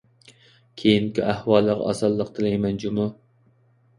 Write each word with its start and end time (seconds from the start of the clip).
كېيىنكى 0.81 1.23
ئەھۋالىغا 1.33 1.85
ئاسانلىق 1.91 2.31
تىلەيمەن 2.39 2.83
جۇمۇ! 2.85 3.09